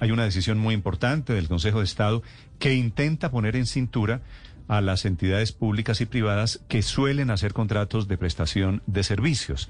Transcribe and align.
hay 0.00 0.10
una 0.10 0.24
decisión 0.24 0.58
muy 0.58 0.74
importante 0.74 1.32
del 1.32 1.48
Consejo 1.48 1.78
de 1.78 1.84
Estado 1.84 2.22
que 2.58 2.74
intenta 2.74 3.30
poner 3.30 3.56
en 3.56 3.66
cintura 3.66 4.22
a 4.68 4.80
las 4.80 5.04
entidades 5.04 5.52
públicas 5.52 6.00
y 6.00 6.06
privadas 6.06 6.60
que 6.68 6.82
suelen 6.82 7.30
hacer 7.30 7.52
contratos 7.52 8.08
de 8.08 8.18
prestación 8.18 8.82
de 8.86 9.04
servicios. 9.04 9.68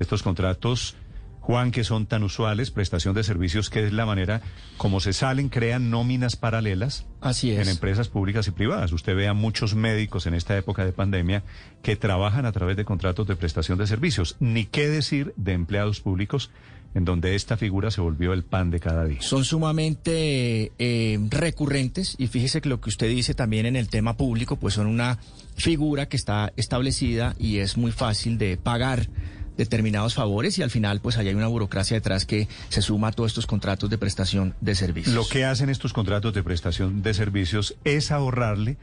Estos 0.00 0.22
contratos, 0.22 0.96
Juan, 1.40 1.70
que 1.70 1.84
son 1.84 2.06
tan 2.06 2.22
usuales, 2.24 2.70
prestación 2.70 3.14
de 3.14 3.22
servicios, 3.22 3.70
que 3.70 3.86
es 3.86 3.92
la 3.92 4.04
manera 4.06 4.42
como 4.76 5.00
se 5.00 5.12
salen, 5.12 5.48
crean 5.48 5.90
nóminas 5.90 6.36
paralelas 6.36 7.06
Así 7.20 7.52
es. 7.52 7.60
en 7.60 7.68
empresas 7.68 8.08
públicas 8.08 8.48
y 8.48 8.50
privadas. 8.50 8.92
Usted 8.92 9.14
ve 9.14 9.28
a 9.28 9.34
muchos 9.34 9.74
médicos 9.74 10.26
en 10.26 10.34
esta 10.34 10.56
época 10.56 10.84
de 10.84 10.92
pandemia 10.92 11.42
que 11.82 11.96
trabajan 11.96 12.44
a 12.44 12.52
través 12.52 12.76
de 12.76 12.84
contratos 12.84 13.26
de 13.26 13.36
prestación 13.36 13.78
de 13.78 13.86
servicios. 13.86 14.36
Ni 14.40 14.66
qué 14.66 14.88
decir 14.88 15.32
de 15.36 15.52
empleados 15.52 16.00
públicos 16.00 16.50
en 16.94 17.04
donde 17.04 17.34
esta 17.34 17.56
figura 17.56 17.90
se 17.90 18.00
volvió 18.00 18.32
el 18.32 18.44
pan 18.44 18.70
de 18.70 18.80
cada 18.80 19.04
día. 19.04 19.20
Son 19.20 19.44
sumamente 19.44 20.72
eh, 20.78 21.18
recurrentes 21.28 22.14
y 22.18 22.28
fíjese 22.28 22.60
que 22.60 22.68
lo 22.68 22.80
que 22.80 22.88
usted 22.88 23.08
dice 23.08 23.34
también 23.34 23.66
en 23.66 23.76
el 23.76 23.88
tema 23.88 24.16
público, 24.16 24.56
pues 24.56 24.74
son 24.74 24.86
una 24.86 25.18
figura 25.56 26.06
que 26.06 26.16
está 26.16 26.52
establecida 26.56 27.34
y 27.38 27.58
es 27.58 27.76
muy 27.76 27.92
fácil 27.92 28.38
de 28.38 28.56
pagar 28.56 29.08
determinados 29.56 30.14
favores 30.14 30.58
y 30.58 30.62
al 30.62 30.70
final 30.70 31.00
pues 31.00 31.16
ahí 31.16 31.28
hay 31.28 31.34
una 31.34 31.46
burocracia 31.46 31.96
detrás 31.96 32.26
que 32.26 32.48
se 32.68 32.82
suma 32.82 33.08
a 33.08 33.12
todos 33.12 33.30
estos 33.30 33.46
contratos 33.46 33.90
de 33.90 33.98
prestación 33.98 34.54
de 34.60 34.74
servicios. 34.74 35.14
Lo 35.14 35.26
que 35.26 35.44
hacen 35.44 35.70
estos 35.70 35.92
contratos 35.92 36.34
de 36.34 36.42
prestación 36.42 37.02
de 37.02 37.14
servicios 37.14 37.76
es 37.84 38.10
ahorrarle 38.10 38.76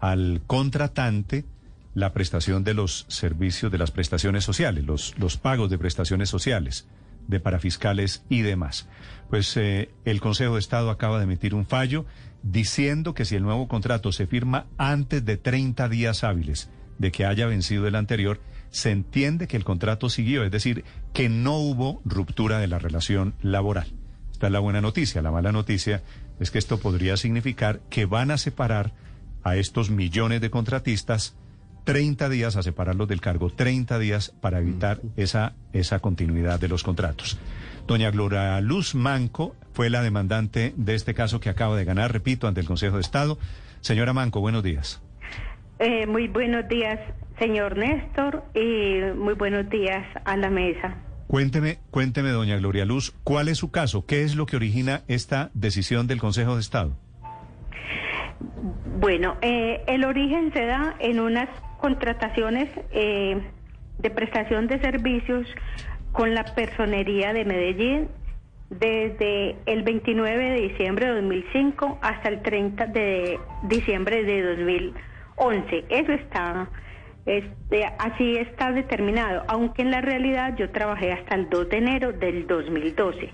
al 0.00 0.42
contratante 0.46 1.44
la 1.94 2.12
prestación 2.12 2.64
de 2.64 2.74
los 2.74 3.04
servicios, 3.08 3.70
de 3.70 3.78
las 3.78 3.90
prestaciones 3.90 4.44
sociales, 4.44 4.84
los, 4.84 5.14
los 5.18 5.36
pagos 5.36 5.70
de 5.70 5.78
prestaciones 5.78 6.28
sociales, 6.28 6.86
de 7.28 7.40
parafiscales 7.40 8.24
y 8.28 8.42
demás. 8.42 8.88
Pues 9.30 9.56
eh, 9.56 9.90
el 10.04 10.20
Consejo 10.20 10.54
de 10.54 10.60
Estado 10.60 10.90
acaba 10.90 11.18
de 11.18 11.24
emitir 11.24 11.54
un 11.54 11.66
fallo 11.66 12.04
diciendo 12.42 13.14
que 13.14 13.24
si 13.24 13.36
el 13.36 13.42
nuevo 13.42 13.68
contrato 13.68 14.12
se 14.12 14.26
firma 14.26 14.66
antes 14.78 15.24
de 15.24 15.36
30 15.36 15.88
días 15.88 16.24
hábiles 16.24 16.70
de 16.98 17.12
que 17.12 17.24
haya 17.24 17.46
vencido 17.46 17.86
el 17.86 17.94
anterior, 17.94 18.40
se 18.70 18.90
entiende 18.90 19.46
que 19.46 19.56
el 19.56 19.64
contrato 19.64 20.08
siguió, 20.08 20.44
es 20.44 20.50
decir, 20.50 20.84
que 21.12 21.28
no 21.28 21.56
hubo 21.58 22.00
ruptura 22.04 22.58
de 22.58 22.68
la 22.68 22.78
relación 22.78 23.34
laboral. 23.42 23.86
Esta 24.32 24.46
es 24.46 24.52
la 24.52 24.60
buena 24.60 24.80
noticia. 24.80 25.22
La 25.22 25.30
mala 25.30 25.52
noticia 25.52 26.02
es 26.40 26.50
que 26.50 26.58
esto 26.58 26.78
podría 26.78 27.16
significar 27.16 27.80
que 27.90 28.06
van 28.06 28.30
a 28.30 28.38
separar 28.38 28.92
a 29.44 29.56
estos 29.56 29.90
millones 29.90 30.40
de 30.40 30.50
contratistas 30.50 31.36
30 31.84 32.28
días 32.28 32.56
a 32.56 32.62
separarlos 32.62 33.08
del 33.08 33.20
cargo, 33.20 33.50
30 33.50 33.98
días 33.98 34.34
para 34.40 34.58
evitar 34.58 35.00
esa, 35.16 35.54
esa 35.72 35.98
continuidad 36.00 36.60
de 36.60 36.68
los 36.68 36.82
contratos. 36.82 37.38
Doña 37.86 38.10
Gloria 38.10 38.60
Luz 38.60 38.94
Manco 38.94 39.56
fue 39.72 39.90
la 39.90 40.02
demandante 40.02 40.72
de 40.76 40.94
este 40.94 41.14
caso 41.14 41.40
que 41.40 41.48
acaba 41.48 41.76
de 41.76 41.84
ganar, 41.84 42.12
repito, 42.12 42.46
ante 42.46 42.60
el 42.60 42.66
Consejo 42.66 42.96
de 42.96 43.02
Estado. 43.02 43.38
Señora 43.80 44.12
Manco, 44.12 44.40
buenos 44.40 44.62
días. 44.62 45.02
Eh, 45.78 46.06
muy 46.06 46.28
buenos 46.28 46.68
días, 46.68 47.00
señor 47.38 47.76
Néstor, 47.76 48.44
y 48.54 49.00
muy 49.16 49.34
buenos 49.34 49.68
días 49.68 50.06
a 50.24 50.36
la 50.36 50.48
mesa. 50.48 50.96
Cuénteme, 51.26 51.78
cuénteme, 51.90 52.30
doña 52.30 52.56
Gloria 52.56 52.84
Luz, 52.84 53.14
¿cuál 53.24 53.48
es 53.48 53.58
su 53.58 53.70
caso? 53.70 54.06
¿Qué 54.06 54.22
es 54.22 54.36
lo 54.36 54.46
que 54.46 54.56
origina 54.56 55.02
esta 55.08 55.50
decisión 55.54 56.06
del 56.06 56.20
Consejo 56.20 56.54
de 56.54 56.60
Estado? 56.60 56.96
Bueno, 59.00 59.36
eh, 59.40 59.82
el 59.88 60.04
origen 60.04 60.52
se 60.52 60.64
da 60.66 60.94
en 61.00 61.18
unas 61.18 61.48
contrataciones 61.82 62.70
eh, 62.92 63.42
de 63.98 64.10
prestación 64.10 64.68
de 64.68 64.78
servicios 64.78 65.48
con 66.12 66.32
la 66.32 66.44
personería 66.54 67.32
de 67.32 67.44
Medellín 67.44 68.08
desde 68.70 69.56
el 69.66 69.82
29 69.82 70.50
de 70.50 70.60
diciembre 70.68 71.06
de 71.06 71.14
2005 71.20 71.98
hasta 72.00 72.28
el 72.28 72.40
30 72.40 72.86
de 72.86 73.38
diciembre 73.64 74.22
de 74.22 74.42
2011. 74.54 75.84
Eso 75.88 76.12
está, 76.12 76.70
este, 77.26 77.84
así 77.98 78.36
está 78.36 78.70
determinado, 78.70 79.42
aunque 79.48 79.82
en 79.82 79.90
la 79.90 80.00
realidad 80.00 80.54
yo 80.56 80.70
trabajé 80.70 81.12
hasta 81.12 81.34
el 81.34 81.50
2 81.50 81.68
de 81.68 81.76
enero 81.78 82.12
del 82.12 82.46
2012. 82.46 83.28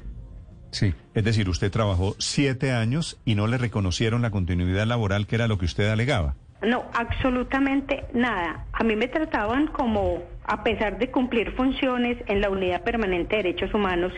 Sí, 0.70 0.94
es 1.12 1.24
decir, 1.24 1.50
usted 1.50 1.70
trabajó 1.70 2.14
siete 2.18 2.72
años 2.72 3.20
y 3.26 3.34
no 3.34 3.46
le 3.46 3.58
reconocieron 3.58 4.22
la 4.22 4.30
continuidad 4.30 4.86
laboral 4.86 5.26
que 5.26 5.36
era 5.36 5.48
lo 5.48 5.58
que 5.58 5.66
usted 5.66 5.90
alegaba. 5.90 6.34
No, 6.62 6.86
absolutamente 6.92 8.04
nada. 8.12 8.64
A 8.72 8.82
mí 8.82 8.96
me 8.96 9.06
trataban 9.06 9.68
como, 9.68 10.24
a 10.44 10.64
pesar 10.64 10.98
de 10.98 11.10
cumplir 11.10 11.52
funciones 11.52 12.18
en 12.26 12.40
la 12.40 12.50
Unidad 12.50 12.82
Permanente 12.82 13.36
de 13.36 13.42
Derechos 13.44 13.72
Humanos 13.72 14.12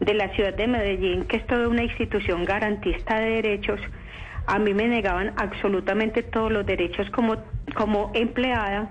de 0.00 0.12
la 0.12 0.28
ciudad 0.34 0.52
de 0.52 0.66
Medellín, 0.66 1.24
que 1.24 1.38
es 1.38 1.46
toda 1.46 1.68
una 1.68 1.82
institución 1.82 2.44
garantista 2.44 3.18
de 3.18 3.42
derechos, 3.42 3.80
a 4.46 4.58
mí 4.58 4.74
me 4.74 4.86
negaban 4.86 5.32
absolutamente 5.36 6.22
todos 6.22 6.52
los 6.52 6.66
derechos 6.66 7.08
como, 7.10 7.36
como 7.74 8.10
empleada 8.14 8.90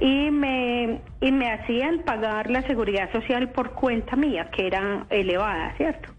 y 0.00 0.30
me, 0.30 1.00
y 1.20 1.32
me 1.32 1.50
hacían 1.50 2.04
pagar 2.04 2.48
la 2.48 2.62
seguridad 2.62 3.10
social 3.10 3.50
por 3.50 3.72
cuenta 3.72 4.14
mía, 4.14 4.48
que 4.52 4.68
era 4.68 5.04
elevada, 5.10 5.74
¿cierto? 5.76 6.10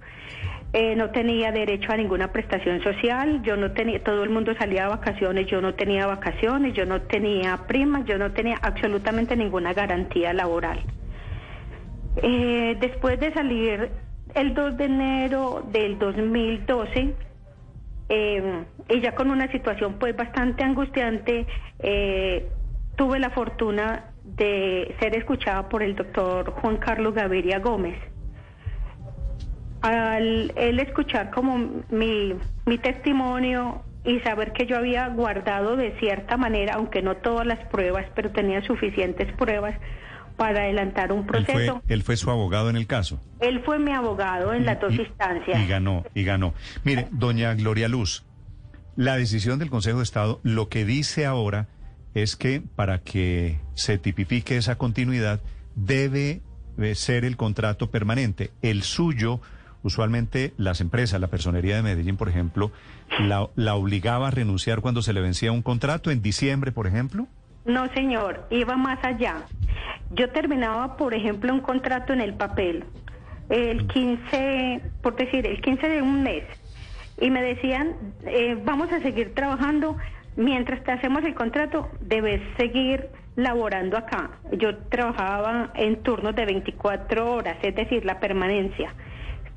Eh, 0.72 0.96
no 0.96 1.10
tenía 1.10 1.52
derecho 1.52 1.92
a 1.92 1.98
ninguna 1.98 2.32
prestación 2.32 2.84
social, 2.84 3.42
yo 3.42 3.58
no 3.58 3.72
tenía, 3.72 4.04
todo 4.04 4.24
el 4.24 4.30
mundo 4.30 4.54
salía 4.60 4.86
a 4.86 4.90
vacaciones, 4.90 5.48
yo 5.48 5.62
no 5.62 5.74
tenía 5.74 6.06
vacaciones, 6.06 6.76
yo 6.76 6.86
no 6.86 7.02
tenía 7.02 7.58
primas, 7.66 8.06
yo 8.06 8.20
no 8.20 8.32
tenía 8.34 8.58
absolutamente 8.62 9.36
ninguna 9.36 9.74
garantía 9.74 10.32
laboral. 10.32 10.80
Eh, 12.18 12.78
después 12.80 13.20
de 13.20 13.34
salir 13.34 13.90
el 14.36 14.54
2 14.54 14.78
de 14.78 14.86
enero 14.86 15.68
del 15.72 15.98
2012, 15.98 17.16
eh, 18.10 18.64
ya 19.02 19.16
con 19.16 19.32
una 19.32 19.52
situación 19.52 19.96
pues 20.00 20.16
bastante 20.16 20.64
angustiante, 20.64 21.48
eh, 21.80 22.48
tuve 22.96 23.18
la 23.18 23.32
fortuna 23.32 24.12
de 24.24 24.96
ser 25.00 25.16
escuchada 25.16 25.68
por 25.68 25.82
el 25.82 25.96
doctor 25.96 26.52
Juan 26.52 26.78
Carlos 26.78 27.16
Gaviria 27.16 27.58
Gómez 27.58 27.98
al 29.82 30.52
él 30.56 30.80
escuchar 30.80 31.32
como 31.32 31.58
mi, 31.90 32.34
mi 32.66 32.78
testimonio 32.78 33.82
y 34.06 34.20
saber 34.22 34.54
que 34.54 34.66
yo 34.66 34.78
había 34.78 35.08
guardado 35.10 35.76
de 35.76 35.98
cierta 36.00 36.38
manera, 36.38 36.76
aunque 36.76 37.02
no 37.02 37.18
todas 37.18 37.46
las 37.46 37.60
pruebas, 37.70 38.06
pero 38.16 38.32
tenía 38.32 38.62
suficientes 38.66 39.32
pruebas 39.34 39.76
para 40.38 40.62
adelantar 40.62 41.12
un 41.12 41.20
Él 41.20 41.26
proceso. 41.26 41.82
fue, 41.86 41.94
él 41.94 42.04
fue 42.04 42.16
su 42.18 42.32
abogado 42.32 42.70
en 42.70 42.78
el 42.78 42.88
caso. 42.88 43.22
Él 43.42 43.62
fue 43.66 43.78
mi 43.78 43.92
abogado 43.92 44.54
en 44.54 44.66
las 44.66 44.80
dos 44.80 44.94
Y- 44.94 45.02
instancias. 45.02 45.62
Y 45.62 45.68
ganó, 45.68 46.06
y 46.14 46.24
ganó. 46.24 46.54
Mire, 46.86 47.08
doña 47.12 47.54
Gloria 47.56 47.90
Luz, 47.90 48.26
la 48.96 49.18
decisión 49.18 49.60
del 49.60 49.70
Consejo 49.70 49.98
de 49.98 50.04
Estado 50.04 50.40
lo 50.44 50.70
que 50.70 50.86
dice 50.86 51.26
ahora 51.26 51.68
es 52.14 52.36
que 52.38 52.62
para 52.76 53.00
que 53.00 53.60
se 53.76 53.98
tipifique 53.98 54.56
esa 54.58 54.78
continuidad 54.78 55.42
debe 55.76 56.42
ser 56.96 57.26
el 57.26 57.36
contrato 57.38 57.92
permanente. 57.92 58.52
El 58.62 58.84
suyo, 58.84 59.42
usualmente 59.84 60.54
las 60.58 60.82
empresas, 60.82 61.20
la 61.20 61.28
personería 61.28 61.76
de 61.76 61.84
Medellín, 61.84 62.18
por 62.18 62.30
ejemplo, 62.30 62.72
la, 63.20 63.48
la 63.56 63.76
obligaba 63.76 64.28
a 64.28 64.32
renunciar 64.32 64.82
cuando 64.82 65.02
se 65.02 65.14
le 65.14 65.22
vencía 65.22 65.52
un 65.52 65.62
contrato, 65.62 66.12
en 66.12 66.22
diciembre, 66.22 66.72
por 66.72 66.88
ejemplo. 66.88 67.28
No, 67.66 67.88
señor, 67.94 68.48
iba 68.50 68.76
más 68.78 69.04
allá. 69.04 69.44
Yo 70.12 70.30
terminaba, 70.30 70.98
por 70.98 71.14
ejemplo, 71.14 71.54
un 71.54 71.62
contrato 71.62 72.14
en 72.14 72.22
el 72.22 72.34
papel, 72.34 72.84
el 73.50 73.88
15, 73.88 74.82
por 75.02 75.16
decir, 75.16 75.46
el 75.46 75.62
15 75.62 75.88
de 75.88 76.02
un 76.02 76.24
mes, 76.24 76.44
y 77.22 77.30
me 77.30 77.42
decían, 77.42 77.96
eh, 78.26 78.58
vamos 78.64 78.92
a 78.92 79.02
seguir 79.02 79.34
trabajando, 79.34 79.98
mientras 80.36 80.84
te 80.84 80.92
hacemos 80.92 81.24
el 81.24 81.36
contrato, 81.36 81.90
debes 82.02 82.42
seguir 82.58 83.10
laborando 83.36 83.98
acá. 83.98 84.32
Yo 84.54 84.78
trabajaba 84.78 85.72
en 85.76 86.02
turnos 86.02 86.36
de 86.36 86.46
24 86.46 87.32
horas, 87.32 87.58
es 87.62 87.76
decir, 87.76 88.06
la 88.06 88.20
permanencia. 88.20 88.94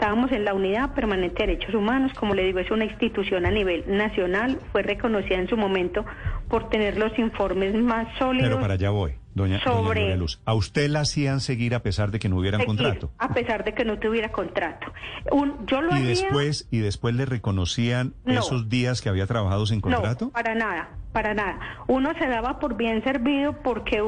Estábamos 0.02 0.32
en 0.32 0.44
la 0.44 0.52
Unidad 0.52 0.94
Permanente 0.94 1.46
de 1.46 1.52
Derechos 1.52 1.76
Humanos, 1.76 2.10
como 2.18 2.34
le 2.34 2.42
digo, 2.42 2.58
es 2.58 2.68
una 2.72 2.84
institución 2.84 3.46
a 3.46 3.52
nivel 3.52 3.84
nacional, 3.86 4.58
fue 4.72 4.82
reconocida 4.82 5.36
en 5.36 5.46
su 5.48 5.56
momento 5.56 6.04
por 6.48 6.68
tener 6.70 6.98
los 6.98 7.16
informes 7.20 7.72
más 7.72 8.08
sólidos. 8.18 8.48
Pero 8.48 8.60
para 8.60 8.74
allá 8.74 8.90
voy, 8.90 9.12
doña, 9.32 9.60
Sobre- 9.62 10.16
Luz. 10.16 10.40
¿A 10.44 10.54
usted 10.54 10.88
la 10.90 11.02
hacían 11.02 11.38
seguir 11.38 11.72
a 11.76 11.84
pesar 11.84 12.10
de 12.10 12.18
que 12.18 12.28
no 12.28 12.38
hubieran 12.38 12.62
seguir, 12.62 12.76
contrato? 12.78 13.12
A 13.16 13.28
pesar 13.32 13.62
de 13.62 13.74
que 13.74 13.84
no 13.84 14.00
tuviera 14.00 14.32
contrato. 14.32 14.92
Un- 15.30 15.64
yo 15.68 15.80
lo 15.80 15.96
Y 15.96 16.02
después, 16.02 16.66
y 16.72 16.78
después 16.78 17.14
le 17.14 17.24
reconocían 17.24 18.14
No. 18.24 18.40
esos 18.40 18.68
días 18.68 19.02
que 19.02 19.08
había 19.08 19.28
trabajado 19.28 19.66
sin 19.66 19.80
contrato. 19.80 20.24
No, 20.24 20.30
para 20.32 20.56
nada, 20.56 20.88
para 21.12 21.32
nada. 21.32 21.60
Uno 21.86 22.10
se 22.18 22.26
daba 22.26 22.58
por 22.58 22.76
bien 22.76 23.04
servido 23.04 23.52
porque 23.62 24.02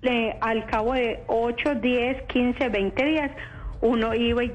le- 0.00 0.36
al 0.42 0.64
cabo 0.66 0.92
de 0.92 1.24
8, 1.26 1.74
10, 1.74 2.22
15, 2.28 2.68
20 2.68 3.04
días, 3.04 3.32
uno 3.80 4.14
iba 4.14 4.44
y- 4.44 4.52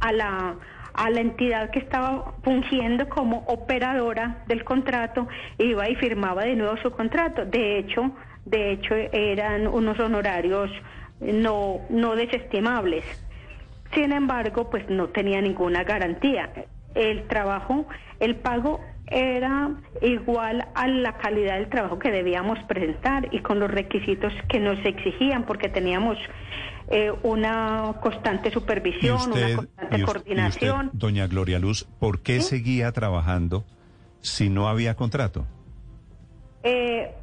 a 0.00 0.12
la 0.12 0.56
a 0.94 1.10
la 1.10 1.20
entidad 1.20 1.70
que 1.70 1.78
estaba 1.78 2.32
fungiendo 2.42 3.08
como 3.08 3.44
operadora 3.46 4.42
del 4.48 4.64
contrato, 4.64 5.28
iba 5.56 5.88
y 5.88 5.94
firmaba 5.94 6.42
de 6.42 6.56
nuevo 6.56 6.76
su 6.78 6.90
contrato. 6.90 7.44
De 7.44 7.78
hecho, 7.78 8.10
de 8.44 8.72
hecho 8.72 8.96
eran 9.12 9.68
unos 9.68 10.00
honorarios 10.00 10.70
no 11.20 11.82
no 11.88 12.16
desestimables. 12.16 13.04
Sin 13.94 14.12
embargo, 14.12 14.68
pues 14.70 14.88
no 14.90 15.08
tenía 15.08 15.40
ninguna 15.40 15.84
garantía. 15.84 16.50
el 16.94 17.28
trabajo, 17.28 17.86
el 18.18 18.34
pago 18.34 18.80
era 19.10 19.70
igual 20.02 20.66
a 20.74 20.86
la 20.88 21.16
calidad 21.18 21.54
del 21.54 21.68
trabajo 21.68 21.98
que 21.98 22.10
debíamos 22.10 22.58
presentar 22.64 23.28
y 23.30 23.38
con 23.40 23.60
los 23.60 23.70
requisitos 23.70 24.32
que 24.48 24.60
nos 24.60 24.84
exigían, 24.84 25.44
porque 25.44 25.68
teníamos 25.68 26.18
eh, 26.90 27.12
una 27.22 27.94
constante 28.00 28.50
supervisión, 28.50 29.32
una 29.32 29.56
constante 29.56 30.02
coordinación. 30.02 30.90
doña 30.92 31.26
Gloria 31.26 31.58
Luz, 31.58 31.84
¿por 31.98 32.20
qué 32.22 32.40
seguía 32.40 32.92
trabajando 32.92 33.64
si 34.20 34.48
no 34.48 34.68
había 34.68 34.94
contrato? 34.94 35.46
Eh, 36.62 37.14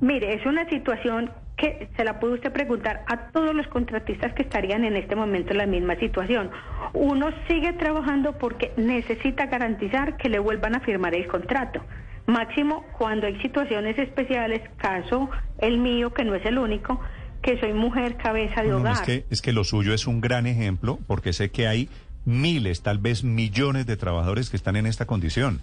mire, 0.00 0.34
es 0.34 0.44
una 0.46 0.68
situación 0.68 1.30
que 1.56 1.88
se 1.96 2.04
la 2.04 2.18
puede 2.18 2.34
usted 2.34 2.52
preguntar 2.52 3.04
a 3.06 3.28
todos 3.30 3.54
los 3.54 3.66
contratistas 3.68 4.32
que 4.34 4.42
estarían 4.42 4.84
en 4.84 4.96
este 4.96 5.14
momento 5.14 5.52
en 5.52 5.58
la 5.58 5.66
misma 5.66 5.94
situación. 5.96 6.50
Uno 6.92 7.28
sigue 7.48 7.72
trabajando 7.74 8.36
porque 8.38 8.72
necesita 8.76 9.46
garantizar 9.46 10.16
que 10.16 10.28
le 10.28 10.40
vuelvan 10.40 10.74
a 10.74 10.80
firmar 10.80 11.14
el 11.14 11.28
contrato. 11.28 11.80
Máximo 12.26 12.84
cuando 12.98 13.26
hay 13.26 13.40
situaciones 13.40 13.98
especiales, 13.98 14.62
caso 14.78 15.30
el 15.58 15.78
mío, 15.78 16.12
que 16.12 16.24
no 16.24 16.34
es 16.34 16.44
el 16.46 16.58
único, 16.58 17.00
que 17.44 17.60
soy 17.60 17.74
mujer 17.74 18.16
cabeza 18.16 18.62
de 18.62 18.72
hogar. 18.72 18.94
es, 18.94 19.00
que, 19.02 19.24
es 19.30 19.42
que 19.42 19.52
lo 19.52 19.64
suyo 19.64 19.92
es 19.92 20.06
un 20.06 20.20
gran 20.20 20.46
ejemplo 20.46 20.98
porque 21.06 21.32
sé 21.32 21.50
que 21.50 21.68
hay 21.68 21.90
miles, 22.24 22.82
tal 22.82 22.98
vez 22.98 23.22
millones 23.22 23.86
de 23.86 23.96
trabajadores 23.96 24.48
que 24.48 24.56
están 24.56 24.76
en 24.76 24.86
esta 24.86 25.06
condición. 25.06 25.60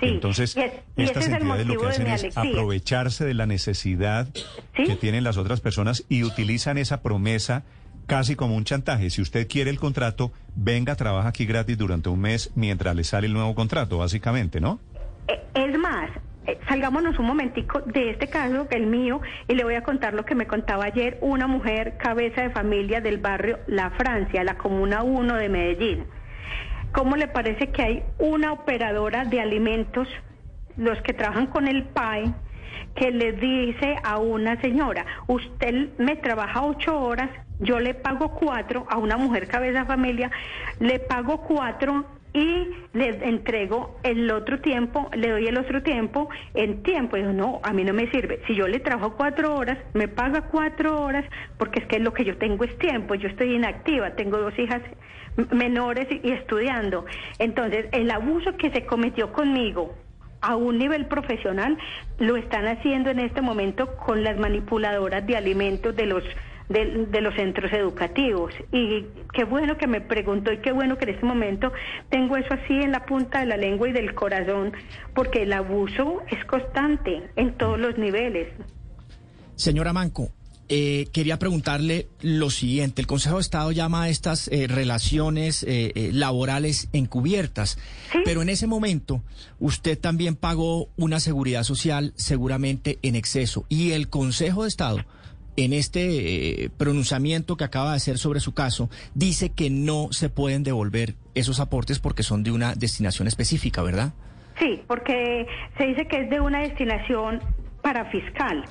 Entonces, 0.00 0.56
estas 0.96 1.28
entidades 1.28 1.66
lo 1.66 1.78
que 1.78 1.86
hacen 1.86 2.08
es 2.08 2.36
aprovecharse 2.36 3.24
de 3.24 3.34
la 3.34 3.46
necesidad 3.46 4.28
que 4.74 4.96
tienen 4.96 5.22
las 5.22 5.36
otras 5.36 5.60
personas 5.60 6.04
y 6.08 6.24
utilizan 6.24 6.76
esa 6.76 7.02
promesa 7.02 7.62
casi 8.06 8.34
como 8.34 8.56
un 8.56 8.64
chantaje. 8.64 9.10
Si 9.10 9.22
usted 9.22 9.46
quiere 9.46 9.70
el 9.70 9.78
contrato, 9.78 10.32
venga, 10.56 10.96
trabaja 10.96 11.28
aquí 11.28 11.46
gratis 11.46 11.78
durante 11.78 12.08
un 12.08 12.20
mes 12.20 12.50
mientras 12.56 12.96
le 12.96 13.04
sale 13.04 13.28
el 13.28 13.32
nuevo 13.32 13.54
contrato, 13.54 13.98
básicamente, 13.98 14.60
¿no? 14.60 14.80
Eh, 15.28 15.40
es 15.54 15.78
más, 15.78 16.10
eh, 16.46 16.58
salgámonos 16.68 17.18
un 17.18 17.26
momentico 17.26 17.80
de 17.80 18.10
este 18.10 18.28
caso, 18.28 18.66
el 18.70 18.86
mío, 18.86 19.20
y 19.46 19.54
le 19.54 19.62
voy 19.62 19.74
a 19.74 19.82
contar 19.82 20.12
lo 20.14 20.24
que 20.24 20.34
me 20.34 20.46
contaba 20.46 20.84
ayer 20.84 21.18
una 21.20 21.46
mujer 21.46 21.96
cabeza 21.98 22.42
de 22.42 22.50
familia 22.50 23.00
del 23.00 23.18
barrio 23.18 23.60
La 23.66 23.90
Francia, 23.90 24.42
la 24.42 24.58
Comuna 24.58 25.04
1 25.04 25.34
de 25.36 25.48
Medellín. 25.48 26.04
¿Cómo 26.92 27.16
le 27.16 27.28
parece 27.28 27.70
que 27.70 27.82
hay 27.82 28.02
una 28.18 28.52
operadora 28.52 29.24
de 29.24 29.40
alimentos, 29.40 30.08
los 30.76 31.00
que 31.02 31.12
trabajan 31.12 31.46
con 31.46 31.68
el 31.68 31.84
PAE, 31.84 32.34
que 32.96 33.10
le 33.12 33.32
dice 33.32 33.96
a 34.02 34.18
una 34.18 34.60
señora, 34.60 35.06
usted 35.28 35.90
me 35.98 36.16
trabaja 36.16 36.62
ocho 36.62 36.98
horas, 37.00 37.30
yo 37.60 37.78
le 37.78 37.94
pago 37.94 38.32
cuatro, 38.32 38.86
a 38.90 38.98
una 38.98 39.16
mujer 39.16 39.46
cabeza 39.46 39.80
de 39.80 39.86
familia, 39.86 40.30
le 40.80 40.98
pago 40.98 41.40
cuatro 41.42 42.04
y 42.34 42.68
le 42.94 43.08
entrego 43.28 43.98
el 44.02 44.30
otro 44.30 44.60
tiempo, 44.60 45.10
le 45.14 45.30
doy 45.30 45.46
el 45.46 45.58
otro 45.58 45.82
tiempo 45.82 46.28
en 46.54 46.82
tiempo. 46.82 47.16
Y 47.16 47.22
no, 47.22 47.60
a 47.62 47.72
mí 47.72 47.84
no 47.84 47.92
me 47.92 48.10
sirve. 48.10 48.40
Si 48.46 48.54
yo 48.54 48.66
le 48.68 48.80
trabajo 48.80 49.14
cuatro 49.16 49.54
horas, 49.54 49.78
me 49.92 50.08
paga 50.08 50.42
cuatro 50.42 51.02
horas, 51.02 51.24
porque 51.58 51.80
es 51.80 51.86
que 51.86 51.98
lo 51.98 52.12
que 52.12 52.24
yo 52.24 52.36
tengo 52.38 52.64
es 52.64 52.76
tiempo. 52.78 53.14
Yo 53.14 53.28
estoy 53.28 53.54
inactiva, 53.54 54.12
tengo 54.12 54.38
dos 54.38 54.58
hijas 54.58 54.82
menores 55.50 56.06
y, 56.10 56.30
estudiando. 56.30 57.04
Entonces, 57.38 57.86
el 57.92 58.10
abuso 58.10 58.56
que 58.56 58.70
se 58.70 58.86
cometió 58.86 59.32
conmigo 59.32 59.94
a 60.40 60.56
un 60.56 60.78
nivel 60.78 61.06
profesional 61.06 61.78
lo 62.18 62.36
están 62.36 62.66
haciendo 62.66 63.10
en 63.10 63.20
este 63.20 63.42
momento 63.42 63.94
con 63.96 64.24
las 64.24 64.36
manipuladoras 64.38 65.24
de 65.26 65.36
alimentos 65.36 65.94
de 65.94 66.06
los 66.06 66.24
de, 66.72 67.20
los 67.20 67.34
centros 67.34 67.72
educativos. 67.72 68.52
Y 68.72 69.06
qué 69.32 69.44
bueno 69.44 69.76
que 69.76 69.86
me 69.86 70.00
preguntó 70.00 70.52
y 70.52 70.58
qué 70.58 70.72
bueno 70.72 70.96
que 70.98 71.04
en 71.04 71.10
este 71.10 71.26
momento 71.26 71.72
tengo 72.10 72.36
eso 72.36 72.54
así 72.54 72.74
en 72.74 72.92
la 72.92 73.04
punta 73.06 73.40
de 73.40 73.46
la 73.46 73.56
lengua 73.56 73.88
y 73.88 73.92
del 73.92 74.14
corazón, 74.14 74.72
porque 75.14 75.42
el 75.42 75.52
abuso 75.52 76.22
es 76.30 76.44
constante 76.46 77.30
en 77.36 77.54
todos 77.56 77.78
los 77.78 77.98
niveles. 77.98 78.48
Señora 79.54 79.92
Manco, 79.92 80.30
eh, 80.68 81.08
quería 81.12 81.38
preguntarle 81.38 82.08
lo 82.20 82.50
siguiente. 82.50 83.02
El 83.02 83.06
Consejo 83.06 83.36
de 83.36 83.42
Estado 83.42 83.72
llama 83.72 84.04
a 84.04 84.08
estas 84.08 84.48
eh, 84.48 84.66
relaciones 84.68 85.64
eh, 85.68 86.10
laborales 86.12 86.88
encubiertas, 86.92 87.78
pero 88.24 88.42
en 88.42 88.48
ese 88.48 88.66
momento 88.66 89.22
usted 89.60 89.98
también 89.98 90.34
pagó 90.34 90.88
una 90.96 91.20
seguridad 91.20 91.64
social 91.64 92.14
seguramente 92.16 92.98
en 93.02 93.16
exceso 93.16 93.66
y 93.68 93.92
el 93.92 94.08
Consejo 94.08 94.62
de 94.62 94.68
Estado 94.68 95.04
en 95.56 95.72
este 95.72 96.70
pronunciamiento 96.76 97.56
que 97.56 97.64
acaba 97.64 97.90
de 97.90 97.96
hacer 97.96 98.18
sobre 98.18 98.40
su 98.40 98.54
caso, 98.54 98.88
dice 99.14 99.50
que 99.50 99.70
no 99.70 100.08
se 100.10 100.30
pueden 100.30 100.62
devolver 100.62 101.14
esos 101.34 101.60
aportes 101.60 101.98
porque 101.98 102.22
son 102.22 102.42
de 102.42 102.52
una 102.52 102.74
destinación 102.74 103.28
específica, 103.28 103.82
¿verdad? 103.82 104.14
Sí, 104.58 104.82
porque 104.86 105.46
se 105.78 105.86
dice 105.86 106.06
que 106.06 106.22
es 106.22 106.30
de 106.30 106.40
una 106.40 106.60
destinación 106.60 107.40
para 107.82 108.06
fiscal. 108.06 108.64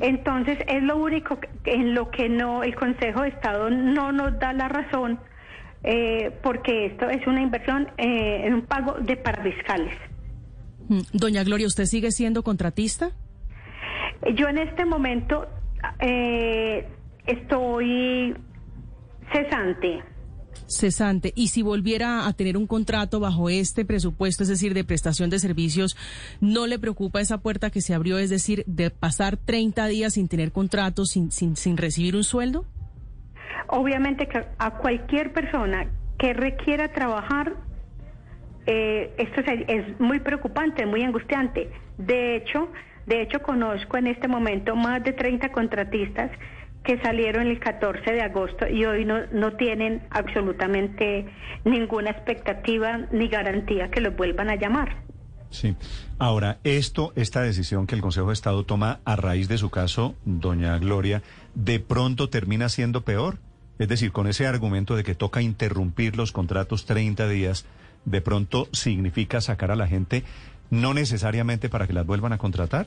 Entonces 0.00 0.58
es 0.66 0.82
lo 0.82 0.96
único 0.96 1.38
en 1.64 1.94
lo 1.94 2.10
que 2.10 2.28
no 2.28 2.62
el 2.62 2.74
Consejo 2.74 3.22
de 3.22 3.28
Estado 3.28 3.68
no 3.70 4.10
nos 4.10 4.38
da 4.38 4.52
la 4.52 4.68
razón 4.68 5.18
eh, 5.84 6.30
porque 6.42 6.86
esto 6.86 7.10
es 7.10 7.26
una 7.26 7.42
inversión 7.42 7.88
eh, 7.98 8.42
en 8.44 8.54
un 8.54 8.62
pago 8.62 8.94
de 9.00 9.16
parafiscales. 9.16 9.94
Mm, 10.88 11.00
doña 11.12 11.42
Gloria, 11.44 11.66
¿usted 11.66 11.84
sigue 11.84 12.10
siendo 12.12 12.42
contratista? 12.42 13.10
Yo 14.34 14.48
en 14.48 14.58
este 14.58 14.84
momento 14.84 15.48
eh, 16.02 16.86
estoy 17.26 18.34
cesante 19.32 20.02
cesante. 20.72 21.32
Y 21.36 21.48
si 21.48 21.62
volviera 21.62 22.26
a 22.26 22.32
tener 22.32 22.56
un 22.56 22.66
contrato 22.66 23.20
bajo 23.20 23.48
este 23.48 23.84
presupuesto, 23.84 24.42
es 24.42 24.48
decir, 24.48 24.74
de 24.74 24.84
prestación 24.84 25.30
de 25.30 25.38
servicios, 25.38 25.96
¿no 26.40 26.66
le 26.66 26.78
preocupa 26.78 27.20
esa 27.20 27.38
puerta 27.38 27.70
que 27.70 27.80
se 27.80 27.94
abrió, 27.94 28.18
es 28.18 28.30
decir, 28.30 28.64
de 28.66 28.90
pasar 28.90 29.36
30 29.36 29.86
días 29.86 30.14
sin 30.14 30.28
tener 30.28 30.52
contrato, 30.52 31.04
sin, 31.04 31.30
sin, 31.30 31.56
sin 31.56 31.76
recibir 31.76 32.16
un 32.16 32.24
sueldo? 32.24 32.64
Obviamente 33.68 34.26
que 34.26 34.44
a 34.58 34.70
cualquier 34.78 35.32
persona 35.32 35.90
que 36.18 36.32
requiera 36.32 36.92
trabajar, 36.92 37.54
eh, 38.66 39.12
esto 39.18 39.40
es, 39.40 40.00
muy 40.00 40.20
preocupante, 40.20 40.86
muy 40.86 41.02
angustiante. 41.02 41.70
De 41.98 42.36
hecho, 42.36 42.68
de 43.06 43.22
hecho 43.22 43.40
conozco 43.40 43.96
en 43.96 44.06
este 44.06 44.28
momento 44.28 44.76
más 44.76 45.02
de 45.02 45.12
30 45.12 45.50
contratistas 45.52 46.30
que 46.84 46.98
salieron 47.00 47.46
el 47.46 47.60
14 47.60 48.12
de 48.12 48.22
agosto 48.22 48.68
y 48.68 48.84
hoy 48.84 49.04
no, 49.04 49.26
no 49.32 49.52
tienen 49.52 50.02
absolutamente 50.10 51.26
ninguna 51.64 52.10
expectativa 52.10 53.06
ni 53.12 53.28
garantía 53.28 53.90
que 53.90 54.00
los 54.00 54.16
vuelvan 54.16 54.50
a 54.50 54.56
llamar. 54.56 54.96
Sí. 55.50 55.76
Ahora, 56.18 56.58
esto, 56.64 57.12
esta 57.14 57.42
decisión 57.42 57.86
que 57.86 57.94
el 57.94 58.00
Consejo 58.00 58.28
de 58.28 58.32
Estado 58.32 58.64
toma 58.64 59.00
a 59.04 59.16
raíz 59.16 59.48
de 59.48 59.58
su 59.58 59.70
caso, 59.70 60.14
doña 60.24 60.78
Gloria, 60.78 61.22
¿de 61.54 61.78
pronto 61.78 62.30
termina 62.30 62.68
siendo 62.68 63.02
peor? 63.02 63.38
Es 63.78 63.88
decir, 63.88 64.12
con 64.12 64.26
ese 64.26 64.46
argumento 64.46 64.96
de 64.96 65.04
que 65.04 65.14
toca 65.14 65.42
interrumpir 65.42 66.16
los 66.16 66.32
contratos 66.32 66.86
30 66.86 67.28
días, 67.28 67.66
¿de 68.04 68.20
pronto 68.22 68.68
significa 68.72 69.40
sacar 69.40 69.70
a 69.70 69.76
la 69.76 69.86
gente 69.86 70.24
no 70.72 70.94
necesariamente 70.94 71.68
para 71.68 71.86
que 71.86 71.92
las 71.92 72.06
vuelvan 72.06 72.32
a 72.32 72.38
contratar? 72.38 72.86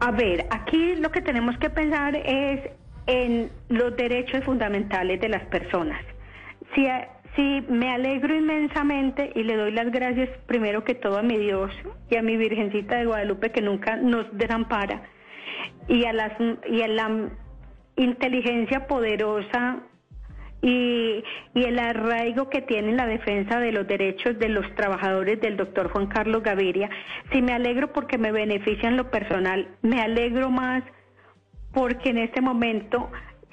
A 0.00 0.10
ver, 0.10 0.46
aquí 0.50 0.96
lo 0.96 1.12
que 1.12 1.20
tenemos 1.20 1.56
que 1.58 1.70
pensar 1.70 2.16
es 2.16 2.68
en 3.06 3.48
los 3.68 3.96
derechos 3.96 4.42
fundamentales 4.44 5.20
de 5.20 5.28
las 5.28 5.44
personas. 5.44 6.02
Si, 6.74 6.84
si 7.36 7.64
me 7.70 7.90
alegro 7.90 8.34
inmensamente 8.34 9.30
y 9.36 9.44
le 9.44 9.56
doy 9.56 9.70
las 9.70 9.92
gracias 9.92 10.28
primero 10.46 10.82
que 10.82 10.96
todo 10.96 11.18
a 11.18 11.22
mi 11.22 11.38
Dios 11.38 11.70
y 12.10 12.16
a 12.16 12.22
mi 12.22 12.36
Virgencita 12.36 12.96
de 12.96 13.06
Guadalupe 13.06 13.52
que 13.52 13.62
nunca 13.62 13.96
nos 13.96 14.26
desampara 14.36 15.02
y 15.86 16.06
a, 16.06 16.12
las, 16.12 16.32
y 16.68 16.82
a 16.82 16.88
la 16.88 17.30
inteligencia 17.94 18.88
poderosa 18.88 19.84
y, 20.62 21.24
el 21.54 21.78
arraigo 21.78 22.48
que 22.48 22.62
tiene 22.62 22.92
la 22.92 23.06
defensa 23.06 23.58
de 23.58 23.72
los 23.72 23.86
derechos 23.86 24.38
de 24.38 24.48
los 24.48 24.74
trabajadores 24.74 25.40
del 25.40 25.56
doctor 25.56 25.90
Juan 25.90 26.06
Carlos 26.06 26.42
Gaviria. 26.42 26.88
Si 27.32 27.42
me 27.42 27.52
alegro 27.52 27.92
porque 27.92 28.16
me 28.16 28.32
beneficia 28.32 28.88
en 28.88 28.96
lo 28.96 29.10
personal, 29.10 29.68
me 29.82 30.00
alegro 30.00 30.50
más 30.50 30.82
porque 31.72 32.10
en 32.10 32.18
este 32.18 32.40
momento 32.40 33.10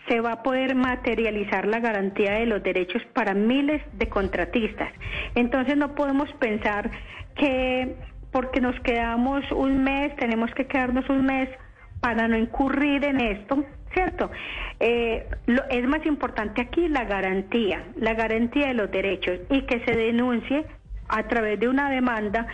se 0.08 0.22
va 0.22 0.34
a 0.34 0.44
poder 0.44 0.76
materializar 0.76 1.68
la 1.68 1.80
garantía 1.80 2.34
de 2.34 2.46
los 2.46 2.64
derechos 2.64 3.02
para 3.14 3.34
miles 3.34 3.82
de 3.94 4.08
contratistas. 4.08 4.92
Entonces 5.36 5.78
no 5.78 5.96
podemos 5.96 6.32
pensar 6.34 6.90
que 7.36 7.96
porque 8.32 8.62
nos 8.62 8.80
quedamos 8.82 9.44
un 9.52 9.84
mes, 9.84 10.16
tenemos 10.16 10.52
que 10.54 10.68
quedarnos 10.68 11.10
un 11.10 11.26
mes 11.26 11.50
para 12.00 12.28
no 12.28 12.38
incurrir 12.38 13.04
en 13.04 13.20
esto, 13.20 13.64
¿cierto? 13.94 14.32
Eh, 14.80 15.26
lo, 15.46 15.64
es 15.70 15.88
más 15.88 16.06
importante 16.06 16.62
aquí 16.62 16.88
la 16.88 17.06
garantía, 17.06 17.84
la 17.96 18.14
garantía 18.14 18.68
de 18.68 18.74
los 18.74 18.92
derechos 18.92 19.40
y 19.50 19.62
que 19.64 19.84
se 19.86 19.96
denuncie 19.96 20.66
a 21.08 21.24
través 21.28 21.60
de 21.60 21.68
una 21.68 21.90
demanda 21.90 22.48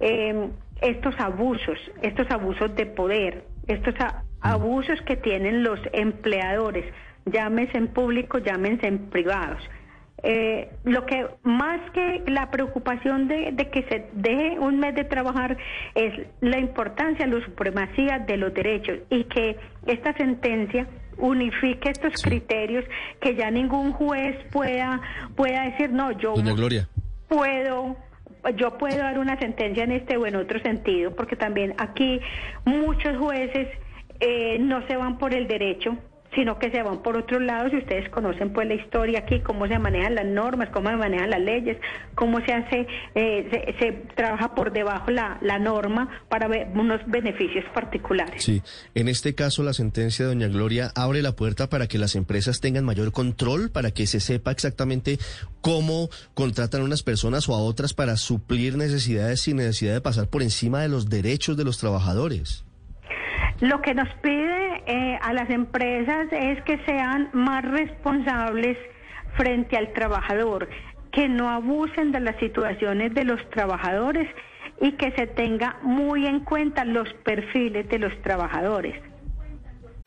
em, 0.00 0.50
estos 0.82 1.18
abusos, 1.20 1.78
estos 2.02 2.30
abusos 2.30 2.74
de 2.74 2.86
poder, 2.86 3.44
estos 3.66 3.94
abusos 4.40 5.00
que 5.02 5.16
tienen 5.16 5.62
los 5.62 5.78
empleadores, 5.92 6.84
llámense 7.26 7.78
en 7.78 7.88
público, 7.88 8.38
llámense 8.38 8.86
en 8.86 9.10
privados. 9.10 9.62
Eh, 10.22 10.70
lo 10.84 11.06
que 11.06 11.26
más 11.42 11.80
que 11.92 12.22
la 12.26 12.50
preocupación 12.50 13.28
de, 13.28 13.54
que 13.72 13.82
se 13.84 14.06
deje 14.12 14.58
un 14.58 14.78
mes 14.78 14.94
de 14.94 15.04
trabajar 15.04 15.56
es 15.94 16.12
la 16.40 16.58
importancia, 16.58 17.26
la 17.26 17.42
supremacía 17.44 18.18
de 18.18 18.36
los 18.36 18.52
derechos 18.52 18.98
y 19.08 19.24
que 19.24 19.56
esta 19.86 20.12
sentencia 20.14 20.86
unifique 21.16 21.90
estos 21.90 22.22
criterios, 22.22 22.84
que 23.20 23.34
ya 23.34 23.50
ningún 23.50 23.92
juez 23.92 24.36
pueda 24.52 25.00
pueda 25.36 25.64
decir 25.64 25.90
no, 25.90 26.12
yo 26.12 26.34
Gloria. 26.34 26.88
puedo 27.28 27.96
yo 28.56 28.78
puedo 28.78 28.96
dar 28.96 29.18
una 29.18 29.38
sentencia 29.38 29.84
en 29.84 29.92
este 29.92 30.16
o 30.16 30.26
en 30.26 30.36
otro 30.36 30.60
sentido, 30.60 31.14
porque 31.14 31.36
también 31.36 31.74
aquí 31.78 32.20
muchos 32.64 33.16
jueces 33.18 33.68
eh, 34.20 34.58
no 34.58 34.86
se 34.86 34.96
van 34.96 35.18
por 35.18 35.34
el 35.34 35.46
derecho, 35.46 35.96
sino 36.34 36.58
que 36.58 36.70
se 36.70 36.82
van 36.82 37.02
por 37.02 37.16
otros 37.16 37.42
lados 37.42 37.72
y 37.72 37.78
ustedes 37.78 38.08
conocen 38.10 38.52
pues 38.52 38.68
la 38.68 38.74
historia 38.74 39.20
aquí, 39.20 39.40
cómo 39.40 39.66
se 39.66 39.78
manejan 39.78 40.14
las 40.14 40.26
normas, 40.26 40.68
cómo 40.70 40.90
se 40.90 40.96
manejan 40.96 41.30
las 41.30 41.40
leyes, 41.40 41.76
cómo 42.14 42.40
se 42.44 42.52
hace, 42.52 42.86
eh, 43.14 43.76
se, 43.78 43.92
trabaja 44.14 44.54
por 44.54 44.72
debajo 44.72 45.10
la, 45.10 45.38
la 45.40 45.58
norma 45.58 46.08
para 46.28 46.46
ver 46.46 46.68
unos 46.74 47.00
beneficios 47.06 47.64
particulares. 47.74 48.44
Sí, 48.44 48.62
en 48.94 49.08
este 49.08 49.34
caso 49.34 49.62
la 49.62 49.72
sentencia 49.72 50.24
de 50.24 50.34
doña 50.34 50.48
Gloria 50.48 50.90
abre 50.94 51.22
la 51.22 51.32
puerta 51.32 51.68
para 51.68 51.88
que 51.88 51.98
las 51.98 52.14
empresas 52.14 52.60
tengan 52.60 52.84
mayor 52.84 53.12
control, 53.12 53.70
para 53.70 53.90
que 53.90 54.06
se 54.06 54.20
sepa 54.20 54.52
exactamente 54.52 55.18
cómo 55.60 56.08
contratan 56.34 56.82
a 56.82 56.84
unas 56.84 57.02
personas 57.02 57.48
o 57.48 57.54
a 57.54 57.58
otras 57.58 57.92
para 57.94 58.16
suplir 58.16 58.76
necesidades 58.76 59.40
sin 59.40 59.56
necesidad 59.56 59.94
de 59.94 60.00
pasar 60.00 60.28
por 60.28 60.42
encima 60.42 60.82
de 60.82 60.88
los 60.88 61.08
derechos 61.08 61.56
de 61.56 61.64
los 61.64 61.78
trabajadores. 61.78 62.64
Lo 63.60 63.82
que 63.82 63.94
nos 63.94 64.08
pide 64.22 64.59
eh, 64.90 65.18
a 65.22 65.32
las 65.32 65.48
empresas 65.50 66.26
es 66.32 66.60
que 66.62 66.76
sean 66.84 67.30
más 67.32 67.64
responsables 67.64 68.76
frente 69.36 69.76
al 69.76 69.92
trabajador, 69.92 70.68
que 71.12 71.28
no 71.28 71.48
abusen 71.48 72.10
de 72.10 72.18
las 72.18 72.34
situaciones 72.40 73.14
de 73.14 73.22
los 73.22 73.38
trabajadores 73.50 74.28
y 74.80 74.90
que 74.92 75.12
se 75.12 75.28
tenga 75.28 75.76
muy 75.82 76.26
en 76.26 76.40
cuenta 76.40 76.84
los 76.84 77.08
perfiles 77.22 77.88
de 77.88 78.00
los 78.00 78.20
trabajadores. 78.22 78.96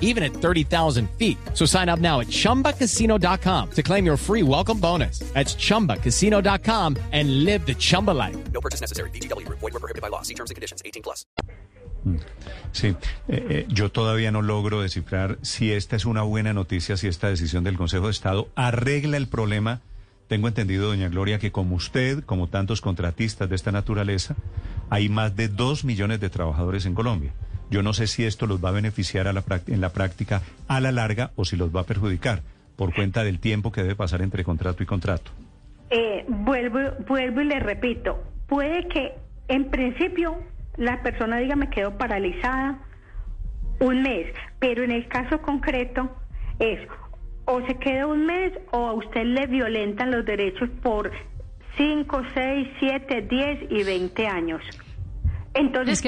even 0.00 0.22
at 0.22 0.32
30,000 0.32 1.08
feet. 1.16 1.38
So 1.54 1.64
sign 1.64 1.88
up 1.88 2.00
now 2.00 2.20
at 2.20 2.26
chumbacasino.com 2.26 3.70
to 3.70 3.82
claim 3.82 4.04
your 4.04 4.18
free 4.18 4.42
welcome 4.42 4.80
bonus. 4.80 5.20
That's 5.32 5.54
chumbacasino.com 5.54 6.96
and 7.12 7.44
live 7.44 7.64
the 7.64 7.74
Chumba 7.74 8.10
life. 8.10 8.36
No 8.52 8.60
purchase 8.60 8.80
necessary. 8.80 9.10
DTW, 9.10 9.48
void, 9.48 9.72
were 9.72 9.78
prohibited 9.78 10.02
by 10.02 10.08
law. 10.08 10.22
See 10.22 10.34
terms 10.34 10.50
and 10.50 10.56
conditions 10.56 10.82
18 10.84 11.02
plus. 11.02 11.24
Mm. 12.04 12.20
Sí, 12.72 12.86
eh, 12.88 12.96
eh, 13.28 13.66
yo 13.68 13.90
todavía 13.90 14.30
no 14.30 14.40
logro 14.42 14.80
descifrar 14.80 15.38
si 15.42 15.72
esta 15.72 15.96
es 15.96 16.06
una 16.06 16.22
buena 16.22 16.54
noticia, 16.54 16.96
si 16.96 17.08
esta 17.08 17.28
decisión 17.28 17.62
del 17.62 17.76
Consejo 17.76 18.06
de 18.06 18.12
Estado 18.12 18.48
arregla 18.54 19.16
el 19.18 19.28
problema 19.28 19.82
Tengo 20.30 20.46
entendido, 20.46 20.86
doña 20.86 21.08
Gloria, 21.08 21.40
que 21.40 21.50
como 21.50 21.74
usted, 21.74 22.22
como 22.22 22.46
tantos 22.46 22.80
contratistas 22.80 23.48
de 23.48 23.56
esta 23.56 23.72
naturaleza, 23.72 24.36
hay 24.88 25.08
más 25.08 25.34
de 25.34 25.48
dos 25.48 25.84
millones 25.84 26.20
de 26.20 26.30
trabajadores 26.30 26.86
en 26.86 26.94
Colombia. 26.94 27.32
Yo 27.70 27.82
no 27.82 27.92
sé 27.92 28.06
si 28.06 28.24
esto 28.24 28.46
los 28.46 28.62
va 28.62 28.70
a 28.70 28.72
beneficiar 28.72 29.28
a 29.28 29.32
la 29.32 29.44
en 29.68 29.80
la 29.80 29.90
práctica 29.90 30.42
a 30.68 30.80
la 30.80 30.92
larga 30.92 31.30
o 31.36 31.44
si 31.44 31.56
los 31.56 31.74
va 31.74 31.82
a 31.82 31.84
perjudicar 31.84 32.42
por 32.76 32.94
cuenta 32.94 33.24
del 33.24 33.38
tiempo 33.38 33.70
que 33.70 33.82
debe 33.82 33.94
pasar 33.94 34.22
entre 34.22 34.42
contrato 34.42 34.82
y 34.82 34.86
contrato. 34.86 35.30
Eh, 35.90 36.24
vuelvo, 36.28 36.78
vuelvo 37.06 37.42
y 37.42 37.44
le 37.44 37.60
repito, 37.60 38.22
puede 38.48 38.88
que 38.88 39.12
en 39.48 39.70
principio 39.70 40.38
la 40.76 41.02
persona 41.02 41.38
diga 41.38 41.56
me 41.56 41.68
quedo 41.68 41.96
paralizada 41.98 42.78
un 43.80 44.02
mes, 44.02 44.32
pero 44.58 44.82
en 44.82 44.90
el 44.92 45.08
caso 45.08 45.42
concreto 45.42 46.10
es 46.58 46.80
o 47.44 47.60
se 47.66 47.76
queda 47.76 48.06
un 48.06 48.26
mes 48.26 48.52
o 48.72 48.86
a 48.86 48.92
usted 48.92 49.24
le 49.24 49.46
violentan 49.46 50.10
los 50.10 50.24
derechos 50.24 50.68
por 50.82 51.10
5, 51.76 52.22
6, 52.34 52.68
7, 52.78 53.22
10 53.22 53.70
y 53.70 53.82
20 53.82 54.26
años. 54.26 54.62
Entonces, 55.54 56.02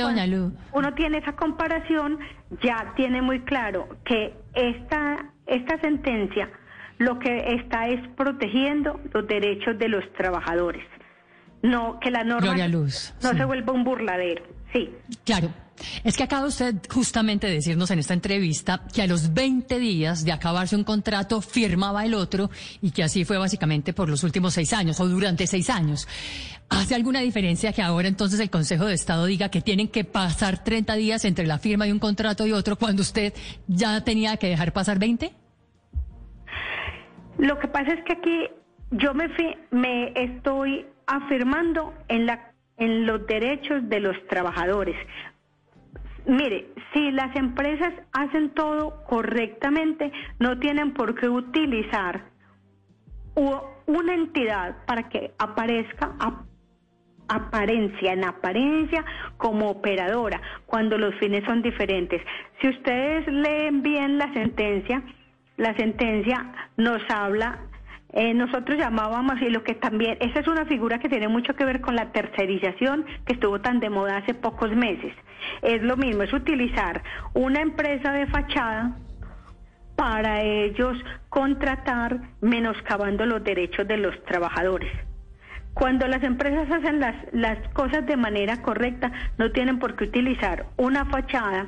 uno 0.73 0.95
tiene 0.95 1.19
esa 1.19 1.33
comparación, 1.33 2.19
ya 2.63 2.93
tiene 2.97 3.23
muy 3.23 3.41
claro 3.41 3.89
que 4.05 4.35
esta, 4.55 5.33
esta 5.47 5.81
sentencia 5.81 6.49
lo 6.99 7.19
que 7.19 7.55
está 7.55 7.89
es 7.89 8.01
protegiendo 8.17 9.01
los 9.13 9.27
derechos 9.27 9.79
de 9.79 9.89
los 9.89 10.05
trabajadores. 10.13 10.85
No, 11.63 11.99
que 12.01 12.11
la 12.11 12.25
norma 12.25 12.55
no 12.69 12.89
se 12.89 13.45
vuelva 13.45 13.73
un 13.73 13.85
burladero. 13.85 14.45
Sí. 14.73 14.91
Claro. 15.25 15.53
Es 16.05 16.17
que 16.17 16.23
acaba 16.23 16.47
usted 16.47 16.77
justamente 16.89 17.47
de 17.47 17.55
decirnos 17.55 17.91
en 17.91 17.99
esta 17.99 18.15
entrevista 18.15 18.83
que 18.93 19.03
a 19.03 19.07
los 19.07 19.35
20 19.35 19.79
días 19.79 20.25
de 20.25 20.33
acabarse 20.33 20.77
un 20.77 20.85
contrato 20.85 21.41
firmaba 21.41 22.05
el 22.05 22.15
otro 22.15 22.51
y 22.81 22.91
que 22.91 23.03
así 23.03 23.25
fue 23.25 23.39
básicamente 23.39 23.93
por 23.93 24.09
los 24.09 24.23
últimos 24.23 24.55
seis 24.55 24.73
años 24.73 25.01
o 25.01 25.09
durante 25.09 25.47
seis 25.47 25.71
años. 25.71 26.07
¿Hace 26.69 26.95
alguna 26.95 27.21
diferencia 27.21 27.73
que 27.73 27.83
ahora 27.83 28.09
entonces 28.09 28.41
el 28.41 28.49
Consejo 28.49 28.87
de 28.87 28.95
Estado 28.95 29.27
diga 29.27 29.51
que 29.51 29.61
tienen 29.61 29.89
que 29.89 30.05
pasar 30.05 30.65
30 30.65 30.95
días 30.95 31.25
entre 31.25 31.47
la 31.47 31.59
firma 31.59 31.85
de 31.85 31.93
un 31.93 31.99
contrato 31.99 32.47
y 32.47 32.53
otro 32.53 32.77
cuando 32.77 33.03
usted 33.03 33.35
ya 33.67 34.03
tenía 34.05 34.37
que 34.37 34.49
dejar 34.49 34.73
pasar 34.73 34.99
20? 34.99 35.33
Lo 37.39 37.59
que 37.59 37.69
pasa 37.69 37.93
es 37.93 38.05
que 38.05 38.13
aquí 38.13 38.49
yo 38.93 39.15
me, 39.15 39.29
me 39.71 40.13
estoy 40.15 40.87
afirmando 41.07 41.93
en 42.09 42.27
la 42.27 42.52
en 42.77 43.07
los 43.07 43.27
derechos 43.27 43.89
de 43.89 44.01
los 44.01 44.17
trabajadores. 44.27 44.97
Mire, 46.27 46.69
si 46.93 47.11
las 47.11 47.35
empresas 47.37 47.93
hacen 48.13 48.51
todo 48.51 49.05
correctamente, 49.05 50.13
no 50.39 50.59
tienen 50.59 50.93
por 50.93 51.15
qué 51.15 51.29
utilizar 51.29 52.31
una 53.87 54.15
entidad 54.15 54.85
para 54.87 55.09
que 55.09 55.33
aparezca 55.39 56.13
apariencia, 57.29 58.13
en 58.13 58.25
apariencia 58.25 59.05
como 59.37 59.71
operadora, 59.71 60.41
cuando 60.67 60.99
los 60.99 61.15
fines 61.17 61.45
son 61.45 61.63
diferentes. 61.63 62.21
Si 62.61 62.69
ustedes 62.69 63.27
leen 63.27 63.83
bien 63.83 64.19
la 64.19 64.33
sentencia, 64.33 65.03
la 65.57 65.75
sentencia 65.77 66.53
nos 66.77 67.03
habla 67.11 67.59
eh, 68.13 68.35
nosotros 68.35 68.79
llamábamos 68.79 69.41
y 69.41 69.49
lo 69.49 69.65
que 69.65 69.75
también, 69.75 70.19
esa 70.21 70.41
es 70.41 70.49
una 70.49 70.67
figura 70.67 70.99
que 70.99 71.09
tiene 71.09 71.29
mucho 71.29 71.55
que 71.55 71.65
ver 71.65 71.81
con 71.81 71.97
la 71.97 72.13
tercerización 72.13 73.07
que 73.25 73.35
estuvo 73.35 73.61
tan 73.61 73.81
de 73.81 73.89
moda 73.89 74.19
hace 74.19 74.35
pocos 74.35 74.71
meses. 74.77 75.15
Es 75.63 75.83
lo 75.83 75.97
mismo, 75.97 76.23
es 76.23 76.33
utilizar 76.33 77.03
una 77.33 77.61
empresa 77.61 78.13
de 78.13 78.27
fachada 78.27 78.97
para 79.97 80.43
ellos 80.43 80.97
contratar 81.31 82.21
menoscabando 82.41 83.25
los 83.25 83.43
derechos 83.43 83.89
de 83.89 83.97
los 83.97 84.23
trabajadores. 84.25 84.93
Cuando 85.73 86.07
las 86.07 86.23
empresas 86.23 86.71
hacen 86.71 87.01
las, 87.01 87.15
las 87.33 87.57
cosas 87.73 88.05
de 88.05 88.17
manera 88.19 88.61
correcta, 88.61 89.11
no 89.39 89.53
tienen 89.53 89.79
por 89.79 89.97
qué 89.97 90.05
utilizar 90.05 90.67
una 90.77 91.07
fachada 91.07 91.67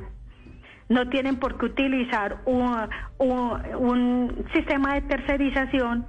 no 0.86 1.08
tienen 1.08 1.36
por 1.36 1.56
qué 1.56 1.64
utilizar 1.64 2.42
un, 2.44 2.88
un 3.18 4.44
sistema 4.52 4.94
de 4.94 5.00
tercerización 5.00 6.06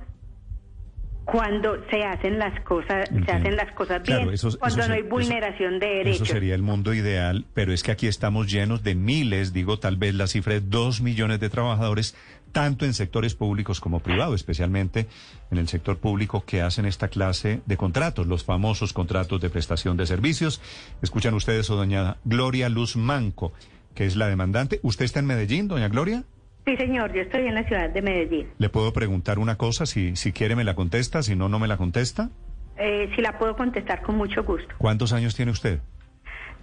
cuando 1.25 1.77
se 1.89 2.03
hacen 2.03 2.37
las 2.37 2.61
cosas, 2.61 3.09
se 3.09 3.31
hacen 3.31 3.55
las 3.55 3.71
cosas 3.73 4.03
bien, 4.03 4.29
cuando 4.59 4.87
no 4.87 4.93
hay 4.93 5.01
vulneración 5.01 5.79
de 5.79 5.87
derechos. 5.87 6.21
Eso 6.21 6.33
sería 6.33 6.53
el 6.53 6.61
mundo 6.61 6.93
ideal, 6.93 7.45
pero 7.53 7.73
es 7.73 7.81
que 7.81 7.91
aquí 7.91 8.07
estamos 8.07 8.49
llenos 8.51 8.83
de 8.83 8.93
miles, 8.93 9.51
digo 9.51 9.79
tal 9.79 9.97
vez 9.97 10.13
la 10.13 10.27
cifra 10.27 10.53
de 10.53 10.61
dos 10.61 11.01
millones 11.01 11.39
de 11.39 11.49
trabajadores, 11.49 12.15
tanto 12.51 12.85
en 12.85 12.93
sectores 12.93 13.33
públicos 13.33 13.81
como 13.81 13.99
privados, 13.99 14.35
especialmente 14.35 15.07
en 15.49 15.57
el 15.57 15.67
sector 15.67 15.97
público 15.97 16.45
que 16.45 16.61
hacen 16.61 16.85
esta 16.85 17.07
clase 17.07 17.61
de 17.65 17.75
contratos, 17.75 18.27
los 18.27 18.43
famosos 18.43 18.93
contratos 18.93 19.41
de 19.41 19.49
prestación 19.49 19.97
de 19.97 20.05
servicios. 20.05 20.61
Escuchan 21.01 21.33
ustedes 21.33 21.69
a 21.71 21.73
doña 21.73 22.17
Gloria 22.23 22.69
Luz 22.69 22.95
Manco, 22.95 23.51
que 23.95 24.05
es 24.05 24.15
la 24.15 24.27
demandante. 24.27 24.79
¿Usted 24.83 25.05
está 25.05 25.19
en 25.19 25.25
Medellín, 25.25 25.67
doña 25.67 25.89
Gloria? 25.89 26.23
Sí, 26.65 26.75
señor, 26.77 27.13
yo 27.13 27.21
estoy 27.21 27.45
en 27.45 27.53
la 27.53 27.63
ciudad 27.63 27.89
de 27.91 28.01
Medellín. 28.01 28.47
¿Le 28.57 28.69
puedo 28.69 28.91
preguntar 28.91 29.37
una 29.37 29.55
cosa? 29.55 29.85
Si, 29.85 30.15
si 30.15 30.31
quiere 30.31 30.55
me 30.55 30.63
la 30.63 30.73
contesta, 30.73 31.21
si 31.21 31.35
no, 31.35 31.47
no 31.47 31.59
me 31.59 31.67
la 31.67 31.77
contesta. 31.77 32.29
Eh, 32.77 33.11
si 33.15 33.21
la 33.21 33.37
puedo 33.37 33.55
contestar 33.55 34.01
con 34.01 34.17
mucho 34.17 34.43
gusto. 34.43 34.73
¿Cuántos 34.79 35.13
años 35.13 35.35
tiene 35.35 35.51
usted? 35.51 35.79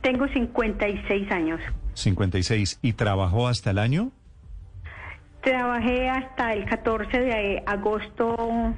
Tengo 0.03 0.27
56 0.27 1.31
años. 1.31 1.61
56. 1.95 2.81
¿Y 2.83 2.95
trabajó 2.95 3.47
hasta 3.47 3.71
el 3.71 3.79
año? 3.79 4.11
Trabajé 5.43 6.09
hasta 6.09 6.53
el 6.53 6.65
14 6.65 7.21
de 7.21 7.63
agosto, 7.67 8.75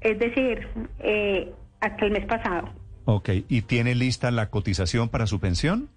es 0.00 0.18
decir, 0.18 0.68
eh, 1.00 1.52
hasta 1.80 2.06
el 2.06 2.12
mes 2.12 2.26
pasado. 2.26 2.70
Ok, 3.04 3.30
¿y 3.48 3.62
tiene 3.62 3.94
lista 3.94 4.30
la 4.30 4.50
cotización 4.50 5.08
para 5.08 5.26
su 5.26 5.38
pensión? 5.40 5.88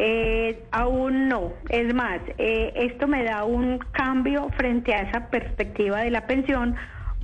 Eh, 0.00 0.62
aún 0.70 1.28
no. 1.28 1.52
Es 1.68 1.92
más, 1.92 2.20
eh, 2.38 2.72
esto 2.76 3.08
me 3.08 3.24
da 3.24 3.44
un 3.44 3.78
cambio 3.78 4.48
frente 4.56 4.94
a 4.94 5.02
esa 5.02 5.28
perspectiva 5.28 6.00
de 6.00 6.10
la 6.10 6.26
pensión 6.26 6.76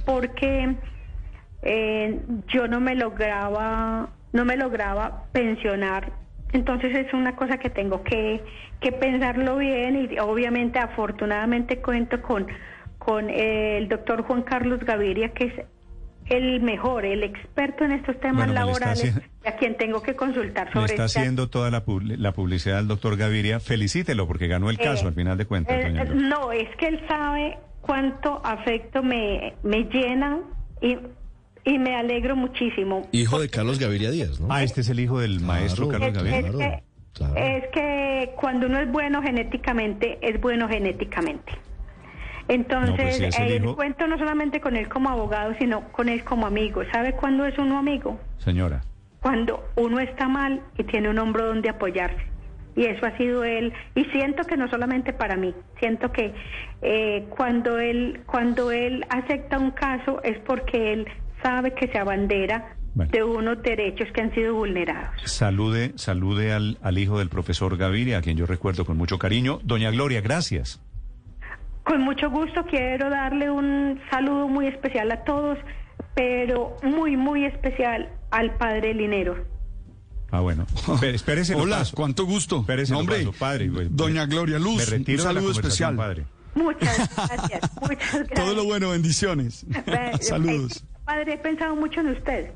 porque 0.04 0.75
eh, 1.62 2.21
yo 2.49 2.66
no 2.66 2.81
me 2.81 2.97
lograba, 2.97 4.09
no 4.33 4.45
me 4.45 4.57
lograba 4.57 5.25
pensionar. 5.31 6.12
Entonces 6.52 6.97
es 6.97 7.12
una 7.14 7.37
cosa 7.37 7.59
que 7.59 7.71
tengo 7.71 8.02
que, 8.02 8.43
que 8.81 8.90
pensarlo 8.93 9.57
bien 9.57 10.09
y 10.11 10.19
obviamente 10.19 10.81
afortunadamente 10.81 11.81
cuento 11.81 12.23
con, 12.23 12.49
con 12.99 13.31
el 13.31 13.88
doctor 13.88 14.23
Juan 14.23 14.43
Carlos 14.43 14.81
Gaviria 14.81 15.31
que 15.31 15.45
es 15.47 15.54
el 16.26 16.61
mejor, 16.62 17.04
el 17.04 17.23
experto 17.23 17.85
en 17.85 17.93
estos 17.93 18.19
temas 18.21 18.47
Bueno, 18.47 18.52
está 18.52 18.61
laborales, 18.66 18.99
haciendo- 19.00 19.23
a 19.47 19.52
quien 19.52 19.76
tengo 19.76 20.02
que 20.02 20.14
consultar 20.16 20.66
Le 20.69 20.73
sobre 20.73 20.93
está 20.93 21.04
este 21.04 21.21
haciendo 21.21 21.49
toda 21.50 21.71
la, 21.71 21.85
publi- 21.85 22.16
la 22.16 22.33
publicidad 22.33 22.78
al 22.78 22.88
doctor 22.88 23.16
Gaviria. 23.16 23.61
Felicítelo 23.61 24.26
porque 24.26 24.47
ganó 24.49 24.71
el 24.71 24.78
caso 24.78 25.04
Eh, 25.04 25.09
al 25.09 25.14
final 25.14 25.37
de 25.38 25.45
cuentas, 25.47 25.76
eh, 25.76 25.83
doña 25.83 26.04
no, 26.04 26.52
es 26.52 26.69
que 26.76 26.87
él 26.88 27.00
sabe 27.09 27.59
cuánto 27.81 28.40
afecto 28.45 29.02
me, 29.02 29.54
me 29.62 29.85
llena 29.85 30.40
y, 30.81 30.97
y 31.64 31.78
me 31.78 31.95
alegro 31.97 32.37
muchísimo. 32.37 33.07
Hijo 33.12 33.38
de 33.40 33.49
Carlos 33.50 33.78
Gaviria 33.78 34.11
Díaz, 34.11 34.40
¿no? 34.40 34.49
Ah, 34.50 34.62
este 34.62 34.81
es 34.81 34.88
el 34.88 35.00
hijo 35.00 35.21
del 35.21 35.40
maestro. 35.40 35.88
Carlos 35.88 36.09
Es, 36.09 36.14
Gaviria. 36.14 36.38
es 36.38 36.45
Gaviria. 36.47 36.76
que, 36.78 36.85
Claro. 37.14 37.35
es 37.37 37.64
que 37.73 38.31
cuando 38.40 38.66
uno 38.66 38.81
es 38.81 38.90
bueno 38.90 39.23
genéticamente, 39.23 40.19
es 40.21 40.40
bueno 40.40 40.69
genéticamente. 40.69 41.52
Entonces, 42.49 42.91
No, 42.91 42.97
pues 42.97 43.17
si 43.17 43.25
es 43.25 43.39
el 43.39 43.65
eh, 43.65 43.75
cuento 43.75 44.07
no 44.07 44.19
solamente 44.19 44.61
con 44.61 44.77
él 44.77 44.89
como 44.89 45.09
abogado, 45.09 45.55
sino 45.59 45.91
con 45.93 46.09
él 46.09 46.25
como 46.25 46.47
amigo. 46.47 46.83
¿Sabe 46.93 47.13
cuándo 47.15 47.47
es 47.47 47.57
uno 47.59 47.79
amigo? 47.79 48.21
Señora. 48.39 48.83
cuando 49.21 49.65
uno 49.77 50.01
está 50.01 50.29
mal 50.29 50.61
y 50.77 50.85
tiene 50.85 51.09
un 51.09 51.19
hombro 51.19 51.47
donde 51.47 51.71
apoyarse. 51.71 52.23
Y 52.77 52.85
eso 52.87 53.07
ha 53.07 53.17
sido 53.17 53.45
él. 53.45 53.73
Y 53.95 54.05
siento 54.07 54.45
que 54.45 54.57
no 54.57 54.69
solamente 54.69 55.13
para 55.13 55.37
mí, 55.37 55.55
siento 55.79 56.11
que 56.13 56.35
eh, 56.83 57.25
cuando 57.31 57.79
él 57.79 58.21
cuando 58.27 58.71
él 58.73 59.07
acepta 59.09 59.59
un 59.59 59.71
caso 59.71 60.21
es 60.25 60.39
porque 60.41 60.93
él 60.93 61.07
sabe 61.43 61.73
que 61.73 61.87
se 61.89 61.99
abandera 61.99 62.75
Bueno. 62.95 63.11
de 63.13 63.23
unos 63.23 63.63
derechos 63.63 64.09
que 64.13 64.21
han 64.23 64.35
sido 64.35 64.55
vulnerados. 64.55 65.15
Salude, 65.25 65.93
salude 65.97 66.53
al, 66.53 66.79
al 66.83 66.99
hijo 66.99 67.19
del 67.19 67.29
profesor 67.31 67.77
Gaviria, 67.79 68.19
a 68.19 68.23
quien 68.23 68.37
yo 68.37 68.45
recuerdo 68.45 68.85
con 68.85 68.97
mucho 68.99 69.19
cariño. 69.19 69.61
Doña 69.63 69.91
Gloria, 69.91 70.21
gracias. 70.21 70.83
Con 71.85 72.00
mucho 72.03 72.31
gusto 72.31 72.64
quiero 72.67 73.11
darle 73.11 73.50
un 73.50 74.00
saludo 74.11 74.49
muy 74.49 74.67
especial 74.67 75.11
a 75.12 75.25
todos, 75.25 75.59
pero 76.14 76.76
muy, 76.83 77.17
muy 77.17 77.45
especial 77.45 78.11
al 78.31 78.55
padre 78.57 78.95
Linero. 78.95 79.45
Ah, 80.31 80.41
bueno. 80.41 80.67
Espérese, 81.03 81.55
Hola, 81.55 81.79
paso. 81.79 81.95
cuánto 81.97 82.25
gusto. 82.25 82.61
Espérese, 82.61 82.93
lo 82.93 83.00
Hombre, 83.00 83.19
paso, 83.19 83.33
padre. 83.38 83.71
Pues, 83.71 83.95
Doña 83.95 84.26
Gloria 84.26 84.59
Luz, 84.59 84.91
me 84.91 85.14
un 85.14 85.19
saludo 85.19 85.53
especial. 85.53 85.95
padre. 85.97 86.25
Muchas 86.55 87.14
gracias, 87.17 87.71
muchas 87.81 88.12
gracias. 88.12 88.31
Todo 88.35 88.55
lo 88.55 88.64
bueno, 88.64 88.91
bendiciones. 88.91 89.67
Saludos. 90.21 90.79
eh, 90.79 90.99
Padre, 91.05 91.35
he 91.35 91.38
pensado 91.38 91.76
mucho 91.76 92.00
en 92.00 92.09
usted. 92.11 92.50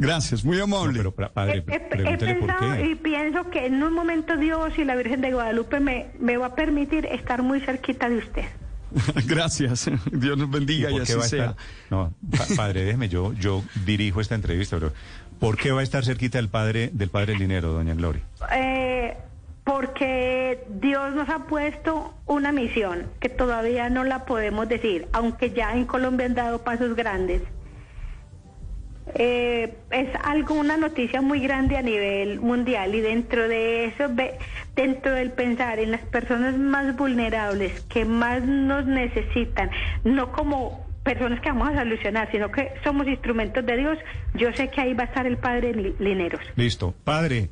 Gracias, 0.00 0.44
muy 0.44 0.56
No, 0.58 0.64
amable. 0.64 0.98
pero 0.98 1.12
pa- 1.12 1.28
padre, 1.30 1.64
He- 1.66 1.72
he, 1.72 1.76
he 1.76 1.80
pregúntele 1.80 2.34
por 2.36 2.46
pensado 2.48 2.84
y 2.84 2.94
pienso 2.94 3.50
que 3.50 3.66
en 3.66 3.82
un 3.82 3.92
momento 3.92 4.36
Dios 4.36 4.72
y 4.78 4.84
la 4.84 4.94
Virgen 4.94 5.20
de 5.20 5.32
Guadalupe 5.32 5.80
me, 5.80 6.06
me 6.20 6.36
va 6.36 6.46
a 6.46 6.54
permitir 6.54 7.04
estar 7.06 7.42
muy 7.42 7.60
cerquita 7.60 8.08
de 8.08 8.18
usted. 8.18 8.44
Gracias. 9.26 9.90
Dios 10.12 10.38
nos 10.38 10.48
¿Y 10.48 10.52
bendiga 10.52 10.90
y, 10.90 10.96
qué 10.96 11.02
así 11.02 11.12
va 11.14 11.24
a 11.24 11.28
sea. 11.28 11.44
estar? 11.46 11.56
No, 11.90 12.14
pa- 12.36 12.46
padre, 12.56 12.84
déjeme, 12.84 13.08
yo, 13.08 13.32
yo 13.34 13.62
dirijo 13.84 14.20
esta 14.20 14.34
entrevista, 14.34 14.76
pero 14.78 14.92
¿por 15.40 15.56
qué 15.56 15.72
va 15.72 15.80
a 15.80 15.82
estar 15.82 16.04
cerquita 16.04 16.38
del 16.38 16.48
padre, 16.48 16.90
del 16.92 17.10
padre 17.10 17.34
Linero, 17.36 17.72
doña 17.72 17.94
Gloria? 17.94 18.22
Eh, 18.54 19.16
porque 19.64 20.64
Dios 20.80 21.14
nos 21.14 21.28
ha 21.28 21.40
puesto 21.46 22.14
una 22.26 22.52
misión 22.52 23.02
que 23.20 23.28
todavía 23.28 23.90
no 23.90 24.04
la 24.04 24.24
podemos 24.24 24.66
decir, 24.68 25.08
aunque 25.12 25.50
ya 25.50 25.74
en 25.74 25.84
Colombia 25.84 26.24
han 26.26 26.34
dado 26.34 26.62
pasos 26.62 26.96
grandes. 26.96 27.42
Eh, 29.14 29.74
es 29.90 30.08
algo, 30.22 30.54
una 30.54 30.76
noticia 30.76 31.20
muy 31.22 31.40
grande 31.40 31.76
a 31.76 31.82
nivel 31.82 32.40
mundial 32.40 32.94
y 32.94 33.00
dentro 33.00 33.48
de 33.48 33.86
eso, 33.86 34.04
dentro 34.76 35.12
del 35.12 35.32
pensar 35.32 35.78
en 35.78 35.90
las 35.92 36.02
personas 36.02 36.56
más 36.56 36.96
vulnerables 36.96 37.80
que 37.88 38.04
más 38.04 38.42
nos 38.44 38.86
necesitan, 38.86 39.70
no 40.04 40.30
como 40.32 40.86
personas 41.02 41.40
que 41.40 41.48
vamos 41.50 41.68
a 41.70 41.78
solucionar, 41.78 42.30
sino 42.30 42.50
que 42.52 42.70
somos 42.84 43.06
instrumentos 43.08 43.64
de 43.64 43.76
Dios, 43.78 43.98
yo 44.34 44.52
sé 44.52 44.68
que 44.68 44.80
ahí 44.82 44.92
va 44.94 45.04
a 45.04 45.06
estar 45.06 45.26
el 45.26 45.38
Padre 45.38 45.72
Li- 45.72 45.94
Lineros. 45.98 46.42
Listo. 46.56 46.94
Padre, 47.04 47.48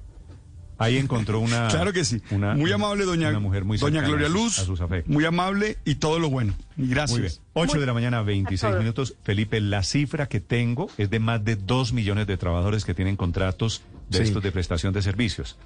ahí 0.79 0.97
encontró 0.99 1.41
una... 1.41 1.69
Claro 1.71 1.93
que 1.93 2.05
sí. 2.05 2.21
una- 2.31 2.55
muy 2.55 2.71
amable, 2.73 3.05
doña, 3.05 3.29
una 3.31 3.41
mujer 3.41 3.65
muy 3.65 3.79
doña 3.79 4.03
Gloria 4.03 4.27
a 4.27 4.31
sus- 4.31 4.39
Luz. 4.41 4.59
A 4.59 4.65
sus 4.65 4.81
afectos. 4.81 5.13
muy 5.13 5.25
amable 5.25 5.79
y 5.85 5.97
todo 5.97 6.19
lo 6.19 6.31
bueno. 6.31 6.55
Gracias. 6.77 7.11
Muy 7.11 7.21
bien. 7.29 7.33
8 7.55 7.81
de 7.81 7.87
la 7.87 7.93
mañana, 7.95 8.23
26 8.23 8.61
todos. 8.61 8.79
minutos. 8.83 9.15
Felipe, 9.23 9.61
la 9.61 9.83
cifra 9.83 10.29
que 10.29 10.41
tengo 10.41 10.89
es 10.99 11.11
de 11.11 11.19
más 11.21 11.45
de 11.45 11.57
2 11.57 11.93
millones 11.93 12.27
de 12.27 12.37
trabajadores 12.37 12.85
que 12.85 12.95
tienen 12.95 13.17
contratos 13.17 13.83
de 14.11 14.19
Sí. 14.19 14.25
estos 14.25 14.43
de 14.43 14.53
prestación 14.53 14.93
de 14.93 15.03
servicios. 15.03 15.57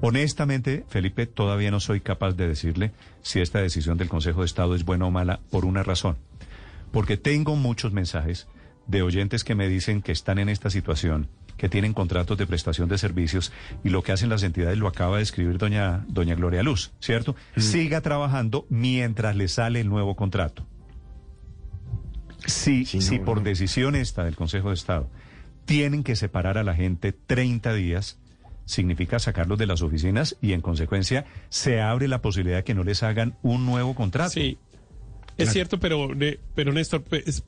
Honestamente, 0.00 0.84
Felipe, 0.88 1.26
todavía 1.26 1.70
no 1.70 1.80
soy 1.80 2.00
capaz 2.00 2.32
de 2.32 2.46
decirle 2.46 2.92
si 3.22 3.40
esta 3.40 3.60
decisión 3.60 3.96
del 3.96 4.08
Consejo 4.08 4.40
de 4.40 4.46
Estado 4.46 4.74
es 4.74 4.84
buena 4.84 5.06
o 5.06 5.10
mala 5.10 5.40
por 5.50 5.64
una 5.64 5.82
razón. 5.82 6.16
Porque 6.92 7.16
tengo 7.16 7.56
muchos 7.56 7.92
mensajes 7.92 8.46
de 8.86 9.02
oyentes 9.02 9.44
que 9.44 9.54
me 9.54 9.68
dicen 9.68 10.02
que 10.02 10.12
están 10.12 10.38
en 10.38 10.48
esta 10.48 10.70
situación, 10.70 11.28
que 11.58 11.68
tienen 11.68 11.92
contratos 11.92 12.38
de 12.38 12.46
prestación 12.46 12.88
de 12.88 12.96
servicios 12.96 13.52
y 13.84 13.90
lo 13.90 14.02
que 14.02 14.12
hacen 14.12 14.30
las 14.30 14.42
entidades 14.42 14.78
lo 14.78 14.88
acaba 14.88 15.18
de 15.18 15.22
escribir 15.24 15.58
doña, 15.58 16.06
doña 16.08 16.34
Gloria 16.34 16.62
Luz, 16.62 16.92
¿cierto? 17.00 17.36
Siga 17.56 18.00
trabajando 18.00 18.64
mientras 18.70 19.36
le 19.36 19.48
sale 19.48 19.80
el 19.80 19.88
nuevo 19.90 20.16
contrato. 20.16 20.64
Si, 22.46 22.86
Sí, 22.86 23.00
si 23.02 23.18
no, 23.18 23.24
por 23.24 23.38
no. 23.38 23.42
decisión 23.44 23.94
esta 23.96 24.24
del 24.24 24.36
Consejo 24.36 24.68
de 24.68 24.74
Estado 24.74 25.10
tienen 25.64 26.02
que 26.02 26.16
separar 26.16 26.56
a 26.56 26.64
la 26.64 26.74
gente 26.74 27.12
30 27.12 27.74
días, 27.74 28.18
significa 28.64 29.18
sacarlos 29.18 29.58
de 29.58 29.66
las 29.66 29.82
oficinas 29.82 30.36
y 30.40 30.52
en 30.52 30.62
consecuencia 30.62 31.26
se 31.50 31.82
abre 31.82 32.08
la 32.08 32.22
posibilidad 32.22 32.58
de 32.58 32.64
que 32.64 32.74
no 32.74 32.84
les 32.84 33.02
hagan 33.02 33.36
un 33.42 33.66
nuevo 33.66 33.94
contrato. 33.94 34.30
Sí, 34.30 34.56
es 35.38 35.52
cierto, 35.52 35.78
pero, 35.80 36.08
de- 36.14 36.38
pero 36.54 36.72
Néstor, 36.72 37.02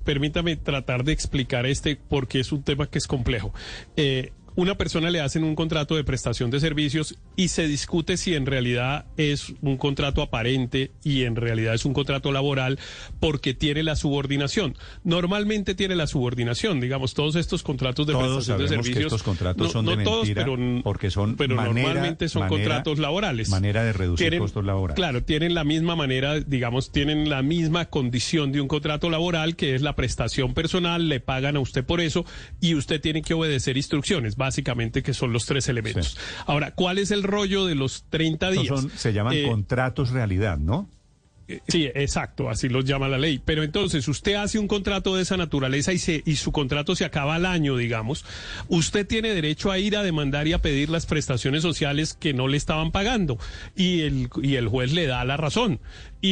permítame 0.05 0.57
tratar 0.57 1.05
de 1.05 1.13
explicar 1.13 1.67
este 1.67 1.97
porque 1.97 2.41
es 2.41 2.53
un 2.53 2.63
tema 2.63 2.89
que 2.89 2.99
es 2.99 3.07
complejo. 3.07 3.53
Eh, 3.97 4.33
una 4.61 4.75
persona 4.77 5.09
le 5.11 5.21
hacen 5.23 5.43
un 5.43 5.55
contrato 5.55 5.97
de 5.97 6.05
prestación 6.05 6.51
de 6.51 6.61
servicios 6.61 7.17
y 7.35 7.49
se 7.49 7.67
discute 7.67 8.19
si 8.19 8.35
en 8.35 8.45
realidad 8.45 9.07
es 9.17 9.55
un 9.63 9.79
contrato 9.79 10.21
aparente 10.21 10.91
y 11.03 11.23
en 11.23 11.35
realidad 11.35 11.73
es 11.75 11.87
un 11.87 11.95
contrato 11.95 12.31
laboral 12.31 12.79
porque 13.21 13.55
tiene 13.55 13.83
la 13.83 13.97
subordinación. 13.97 14.77
Normalmente 15.03 15.75
tiene 15.75 15.97
la 15.97 16.07
subordinación, 16.07 16.79
digamos, 16.79 17.15
todos 17.15 17.37
estos 17.37 17.63
contratos 17.63 18.07
de 18.07 18.13
Todos 18.13 18.27
prestación 18.47 18.59
de 18.59 18.69
sabemos 18.69 18.87
que 18.87 18.93
servicios. 18.93 19.13
estos 19.15 19.23
contratos 19.23 19.67
no, 19.67 19.73
son 19.73 19.87
de 19.87 20.05
todos, 20.05 20.29
pero, 20.31 20.57
porque 20.85 21.11
son 21.11 21.37
pero 21.37 21.57
manera- 21.57 21.73
normalmente 21.83 22.29
son 22.29 22.41
manera- 22.43 22.59
contratos 22.65 22.99
laborales. 22.99 23.49
manera 23.49 23.83
de 23.83 23.95
reducir 23.95 24.25
Tienen- 24.27 24.41
costos 24.41 24.65
laborales. 24.67 24.97
Claro, 24.97 25.23
tienen 25.23 25.55
la 25.55 25.65
misma 25.65 25.97
manera, 25.97 26.39
digamos, 26.39 26.93
tienen 26.93 27.31
la 27.31 27.43
misma 27.43 27.87
condición 27.87 28.53
de 28.53 28.61
un 28.61 28.69
contrato 28.69 29.09
laboral, 29.09 29.57
que 29.57 29.75
es 29.75 29.81
la 29.81 29.97
prestación 29.97 30.53
personal, 30.53 31.09
le 31.09 31.21
pagan 31.21 31.57
a 31.57 31.61
usted 31.61 31.83
por 31.83 32.03
eso 32.03 32.27
y 32.61 32.75
usted 32.75 33.01
tiene 33.01 33.23
que 33.23 33.33
obedecer 33.33 33.79
instrucciones, 33.79 34.37
básicamente, 34.51 35.03
que 35.05 35.15
son 35.15 35.33
los 35.33 35.47
tres 35.47 35.69
elementos. 35.69 36.19
Ahora, 36.47 36.73
¿cuál 36.75 36.99
es 36.99 37.13
el 37.13 37.23
rollo 37.23 37.67
de 37.67 37.77
los 37.77 38.03
30 38.11 38.49
Estos 38.51 38.65
días? 38.65 38.81
son- 38.81 38.91
se 38.91 39.13
llaman 39.13 39.35
Eh, 39.35 39.45
contratos 39.49 40.11
realidad, 40.11 40.59
¿no? 40.59 40.89
Sí, 41.67 41.87
exacto, 41.97 42.49
así 42.49 42.69
los 42.69 42.85
llama 42.85 43.09
la 43.09 43.19
ley. 43.19 43.41
Pero 43.45 43.65
entonces, 43.65 44.07
usted 44.07 44.35
hace 44.35 44.61
un 44.61 44.69
contrato 44.69 45.17
de 45.17 45.23
esa 45.23 45.37
naturaleza 45.37 45.93
y, 45.93 45.99
se, 45.99 46.23
y 46.25 46.37
su 46.37 46.53
contrato 46.53 46.95
se 46.95 47.05
acaba 47.05 47.35
al 47.35 47.45
año, 47.45 47.77
digamos. 47.77 48.25
Usted 48.69 49.05
tiene 49.05 49.35
derecho 49.35 49.73
a 49.73 49.79
ir 49.81 49.97
a 49.97 50.05
demandar 50.05 50.47
y 50.47 50.53
a 50.53 50.63
pedir 50.63 50.91
las 50.91 51.07
prestaciones 51.07 51.63
sociales 51.63 52.15
que 52.15 52.35
no 52.35 52.47
le 52.47 52.57
estaban 52.57 52.93
pagando. 52.93 53.37
Y 53.75 54.03
el, 54.03 54.29
y 54.45 54.55
el 54.55 54.69
juez 54.69 54.93
le 54.93 55.07
da 55.07 55.25
la 55.25 55.37
razón. 55.37 55.81
Y 56.21 56.29